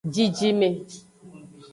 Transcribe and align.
Jijime. 0.13 0.69